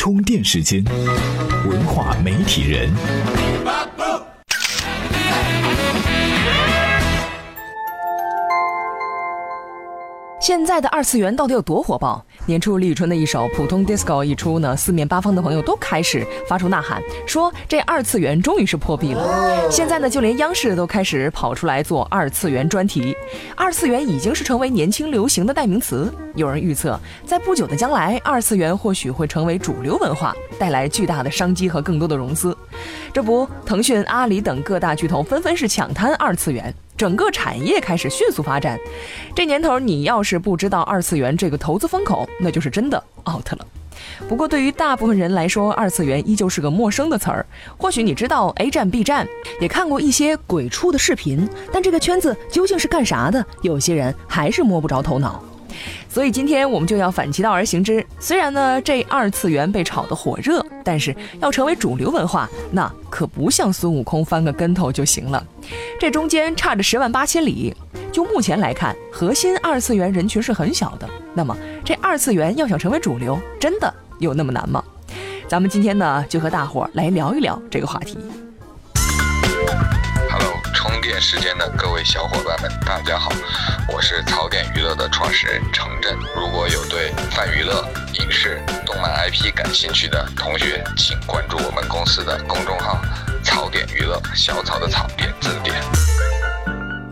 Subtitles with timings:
[0.00, 0.82] 充电时间，
[1.68, 2.88] 文化媒体人。
[10.50, 12.26] 现在的二次元到底有多火爆？
[12.44, 19.70] 年初李宇春的一首《普通 DISCO》一出呢，四面八方的朋友都开始发出呐喊，说这二次元终于是破壁了。
[19.70, 23.16] 现在呢，就连央视都开始跑出来做二次元专题。
[23.54, 26.12] 二次元已经是成为年轻流行的代名词。
[26.34, 32.56] 有人预测，在不久的将来，二次元或许会成为主流文化，带来巨大的商机和更多的融资。
[33.12, 36.74] 这不，腾讯、阿里等各大巨头纷纷是抢滩二次元。
[37.00, 38.78] 整个产业开始迅速发展，
[39.34, 43.66] 这年头你要是不知道二次元这个投资风口，那就是真的 out 了。
[44.28, 47.46] 不过对于大部分人来说，二次元依旧是个陌生的词儿。
[47.78, 49.26] 或许你知道 A 站、B 站，
[49.62, 53.42] 也看过一些鬼畜的视频，但这个圈子究竟是干啥的？
[53.62, 55.42] 有些人还是摸不着头脑。
[56.08, 58.04] 所以今天我们就要反其道而行之。
[58.18, 65.46] 虽然呢，这二次元被炒得火热，但是要成为主流文化，那可不像孙悟空翻个跟头就行了。
[65.98, 67.74] 这中间差着十万八千里。
[68.12, 71.08] 就目前来看，核心二次元人群是很小的。
[71.32, 74.82] 那么，这二次元要想成为主流，真的有那么难吗？
[75.46, 78.18] 咱们今天呢，就和大伙儿来聊一聊这个话题。
[81.22, 83.30] 时间的各位小伙伴们，大家好，
[83.92, 86.16] 我是槽点娱乐的创始人程震。
[86.34, 87.86] 如果有对泛娱乐、
[88.18, 92.98] 影视、动漫 IP 感兴趣的同学，请关注我们公司的公众号
[93.44, 95.76] “槽点娱乐”，小草的草，点字点。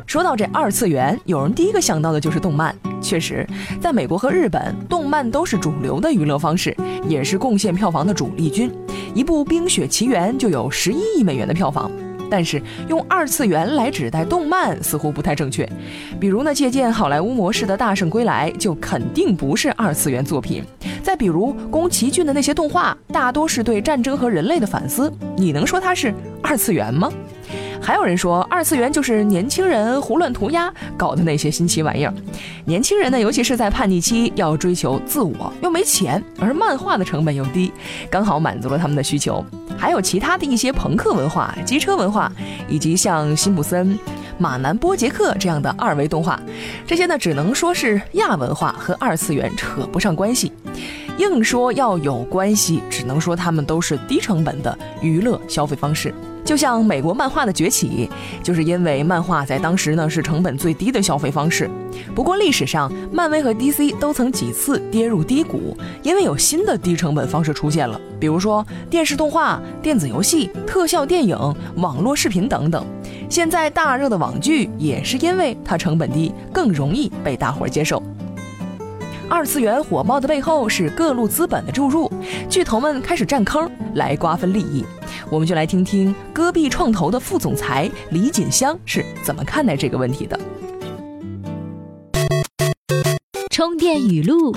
[0.07, 2.75] 说到这二次元，有人第一个想到的就是动漫。
[3.03, 3.47] 确实，
[3.79, 6.75] 在美国和日本，动漫都是主流的娱乐方式，
[7.07, 8.75] 也是贡献票房的主力军。
[9.15, 11.91] 一部《冰雪奇缘》就有十一亿美元的票房。
[12.31, 15.69] 但是用二次元来指代动漫似乎不太正确，
[16.21, 20.63] 比如呢，借鉴好莱坞模式的大圣归来就肯定不是二次元作品。
[21.03, 26.13] 再比如宫崎骏的那些动画，大多是对战争和人类的反思，你能说它是
[26.43, 27.11] 二次元吗？
[27.89, 32.13] 还有人说，二次元就是年轻人胡乱涂鸦搞的那些新奇玩意儿。
[32.67, 37.73] 年轻人呢，尤其是在叛逆期，要追求自我，又没钱，而漫画的成本又低，
[38.11, 39.43] 刚好满足了他们的需求。
[39.79, 42.31] 还有其他的一些朋克文化、机车文化，
[42.69, 43.99] 以及像辛普森、
[44.37, 46.39] 马南波杰克这样的二维动画，
[46.87, 50.53] 这些呢，只能说是亚文化，和二次元扯不上关系。
[51.17, 56.13] 硬说要有关系，只能说他们都是低成本的娱乐消费方式。
[56.49, 58.09] 就像美国漫画的崛起，
[58.43, 61.69] 就是因为漫画在当时呢是成本最低的消费方式。
[62.15, 71.37] 不过历史上，漫威和 DC 都曾几次跌入低谷，因为有新的低成本方式出现了，比如说电视动画、电子游戏、特效电影、
[71.77, 72.83] 网络视频等等。
[73.29, 78.03] 现在大热的网剧也是因为它成本低，更容易被大伙儿接受。
[79.31, 82.11] 二次元火爆的背后是各路资本的注入，
[82.49, 84.83] 巨头们开始占坑来瓜分利益。
[85.31, 90.41] 我们就来听听戈壁创投的副总裁李锦香是怎么看待这个问题的。
[93.51, 94.55] 充电语录。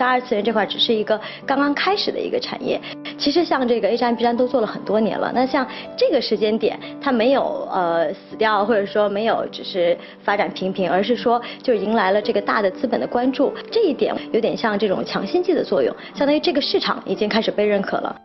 [0.00, 2.80] 大二次元这块只是一个刚刚开始的一个产业，
[3.18, 5.30] 其实像这个 A 站、B 站都做了很多年了。
[5.34, 9.94] 那像这个时间点，它没有呃死掉，或者说没有只是
[10.24, 13.52] 发展平平，而是说就迎来了这个大的资本的关注。
[13.70, 18.16] 这一点有点像这种强心剂的作用，相当于这个市场已经开始被认可了。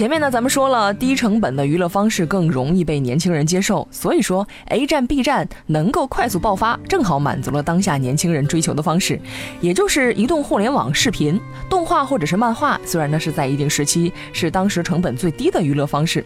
[0.00, 9.20] 前面呢，咱们说了，低成本的娱乐方式更容易被年轻人接受，所以说 A 站、B 站能够快速爆发，正好满足了当下年轻人追求的方式，
[9.60, 11.38] 也就是移动互联网视频、
[11.68, 12.80] 动画或者是漫画。
[12.82, 16.24] 虽然呢是在一定时期是当时成本最低的娱乐方式。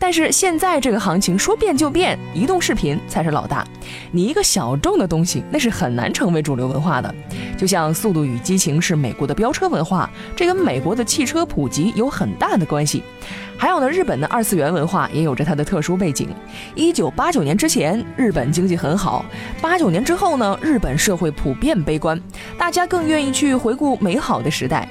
[0.00, 3.64] 但是现在这个行情说变就变，移动视频才是老大。
[4.10, 7.14] 你一个小众的东西，那是很难成为主流文化的。
[7.58, 13.02] 就像《速度与激情》是美国的飙车文化，这跟美国的汽车普及有很大的关系。
[13.58, 16.30] 还有呢，日本的二次元文化也有着它的特殊背景。
[16.74, 19.22] 一九八九年之前，日本经济很好；
[19.60, 22.18] 八九年之后呢，日本社会普遍悲观，
[22.56, 24.88] 大家更愿意去回顾美好的时代。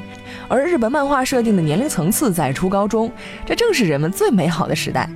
[0.49, 3.09] 而日本漫画设定的年龄层次在初高中，
[3.45, 5.07] 这正是人们最美好的时代。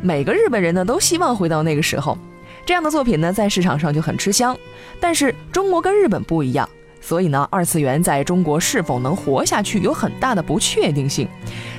[0.00, 2.16] 每个日本人呢都希望回到那个时候。
[2.64, 4.56] 这样的作品呢在市场上就很吃香。
[5.00, 6.68] 但是中国跟日本不一样，
[7.00, 11.28] 所以呢二次元在中国是否能活下去有很大的不确定性。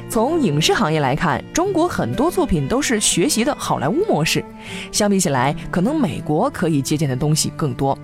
[0.10, 4.44] 从影视行业来看，中国很多作品都是学习的好莱坞模式，
[4.92, 7.98] 相比起来，可能美国可以借鉴的东西更多。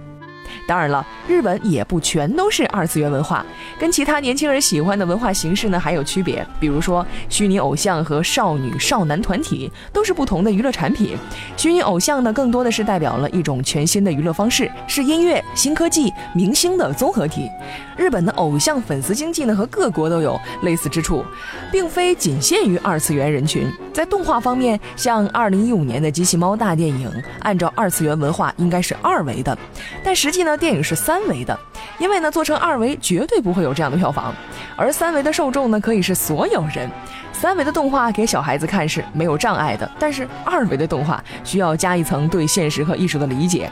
[0.68, 3.46] 当然了，日本也不全都是二次元文化，
[3.80, 6.46] 跟其他年轻人喜欢的文化形式呢还有区别。
[6.60, 11.18] 比如说，虚拟偶像和少女少男团体都是不同的娱乐产品。
[11.58, 17.50] 虚拟偶像呢，更多的是代表了一种全新的娱乐方式，是音乐、新科技、明星的综合体。
[17.96, 21.24] 日本的偶像粉丝经济呢，和各国都有类似之处，
[21.72, 23.68] 并非仅限于二次元人群。
[23.94, 27.12] 在动画方面，像2015年的《机器猫》大电影，
[27.42, 29.56] 按照二次元文化应该是二维的，
[30.04, 31.58] 但实际呢，电影是三维的，
[31.98, 34.34] 因为呢，做成二维绝对不会有这样的票房，
[34.76, 36.90] 而三维的受众呢，可以是所有人。
[37.32, 43.70] 三维的动画给小孩子看是没有障碍的，但是二维的动画需要加一层对现实和艺术的理解，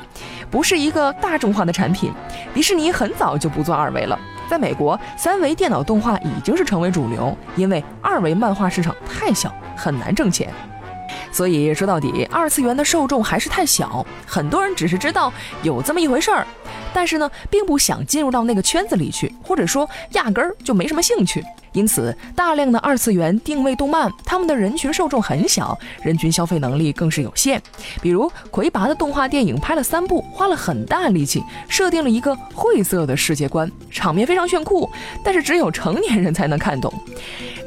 [0.50, 2.12] 不是一个大众化的产品。
[2.54, 4.20] 迪士尼很早就不做二维了，
[4.50, 10.50] 在美国，三维电脑动画已经是成为主流，因为二维漫画市场太小，很难挣钱。
[11.32, 15.32] 所以说到底，二次元的受众还是太小，很多人只是知道
[15.62, 16.46] 有这么一回事儿，
[16.94, 21.44] 但是呢，并不想进入到那个圈子里去，或者说压根儿就没什么兴趣。
[21.74, 27.62] 因此，大量的二次元定位动漫，他们的人群受众很小，人均消费能力更是有限。
[28.02, 34.90] 比如魁拔的动画电影拍了三部，花了很大力气，设定了一个晦涩的世界观，场面非常炫酷，
[35.24, 36.94] 但是只有成年人才能看懂。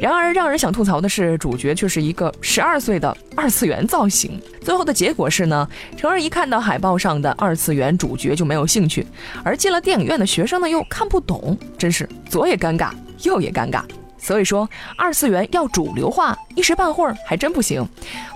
[0.01, 4.41] 然而，让人想吐槽的是，主角却是一个十二岁的二次元造型。
[4.61, 9.07] 最后的结果是呢，成人一看到海报上的二次元主角就没有兴趣，
[9.43, 12.91] 而进了电影院的学生呢又看不懂，真是左也尴尬。
[13.23, 13.83] 右也尴尬，
[14.19, 14.69] 所以说
[14.99, 17.83] 二次元要主流化，一时半会儿还真不行。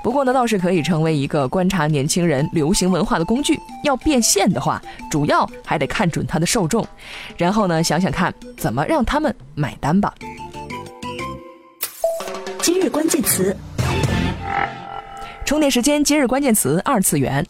[0.02, 3.58] 不过呢，倒是可以成为一个观察年轻人流行文化的工具。
[3.84, 4.80] 要变现的话，
[5.10, 6.86] 主要还得看准它的受众，
[7.36, 10.14] 然后呢，想想看怎么让他们买单吧。
[12.68, 13.56] 今日关键词，
[15.46, 16.04] 充电时间。
[16.04, 17.42] 今日关键词：二次元。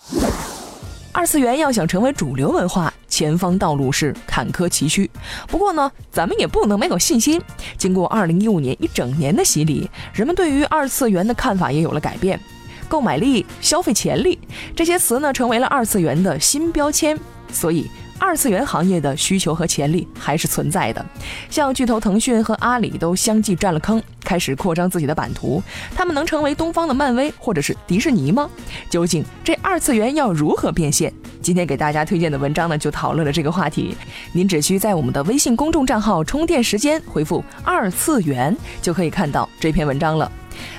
[1.10, 2.94] 二次元要想成为主流文化。
[3.08, 5.10] 前方道路是坎坷崎岖，
[5.48, 7.42] 不过呢，咱们也不能没有信心。
[7.76, 12.38] 经过二零一五年一整年的洗礼，人们对于二次元的看法也有了改变。
[12.86, 14.38] 购买力、消费潜力
[14.76, 17.18] 这些词呢，成为了二次元的新标签。
[17.52, 17.90] 所以。
[18.18, 21.04] 二次元行业的需求和潜力还是存在的，
[21.48, 25.62] 像巨头腾讯和阿里都相继占了坑，开始扩张自己的版图。
[25.94, 28.50] 他们能成为东方的漫威或者是迪士尼吗？
[28.90, 31.12] 究竟这二次元要如何变现？
[31.40, 33.96] 今天给大家推荐的文章呢，就讨论了这个话题。
[34.32, 40.30] 您只需在我们的微信公众账号“充电时间”回复“二次元”，就可以看到这篇文章了。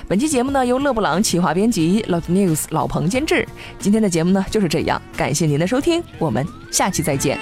[0.08, 3.46] 本期节目呢，由勒布朗企划编辑，Lot News 老彭监制。
[3.78, 5.00] 今天的节目呢，就是这样。
[5.16, 7.38] 感谢您的收听，我们下期再见。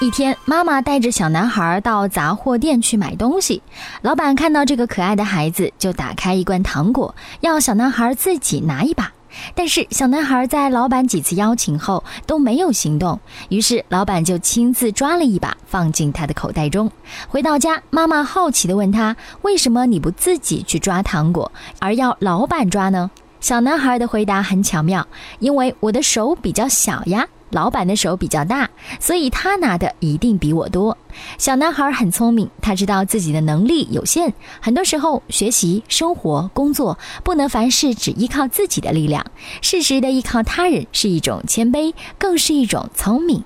[0.00, 3.60] 一天，妈妈带着小男孩到杂货店去买东西，
[4.02, 9.12] 老板看到这个可爱的孩子，就打开一罐糖果，要小男孩自己拿一把。
[9.54, 13.18] 但是小男孩在老板几次邀请后都没有行动，
[13.48, 16.90] 于是老板就亲自抓了一把放进他的口袋中。
[17.28, 25.06] 回到家，妈妈好奇地问他：“为什么你不自己去抓糖果，而要老板抓呢？”小男孩的回答很巧妙
[25.38, 28.68] ：“因为我的手比较小呀。”老板的手比较大，
[29.00, 30.96] 所以他拿的一定比我多。
[31.36, 39.24] 小男孩很聪明，他知道自己的能力有限，很多时候学习、生活、工作不能凡事只依靠自己的力量，
[39.62, 43.44] 适时的依靠他人是一种谦卑，更是一种聪明。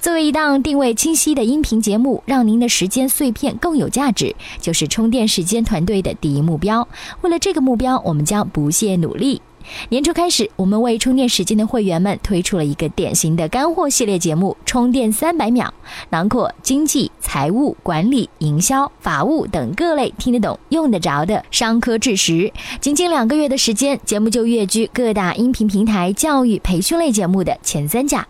[0.00, 6.86] 作为一档定位清晰的音频节目，让您的时间碎片更有价值，就是充电时间团队的第一目标。
[7.22, 9.42] 为了这个目标，我们将不懈努力。
[9.88, 15.72] 年初开始，我们为充电时间的会员们推出了一个典型的干货系列节目《充电三百秒》，
[16.10, 22.52] 囊括经济、财务、管理、营销、法务等各类听得懂、用得着的商科知识。
[22.80, 28.26] 仅仅两个月的时间，节目就跃居各大音频平台教育培训类节目的前三甲。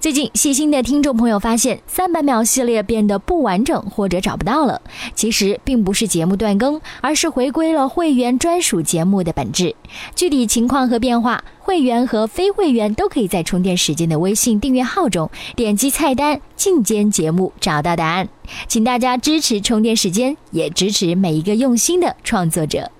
[0.00, 4.80] 最近，细心的听众朋友发现，三百秒系列变得不完整或者找不到了。
[5.14, 9.74] 其实并不是节目断更，而是回归了会员专属节目的本质。
[10.14, 18.28] 具体情况和变化，会员和非会员都可以在充电时间的微信订阅号中点击菜单“进阶节目”找到答案。
[18.66, 22.90] 请大家支持充电时间，也支持每一个用心的创作者。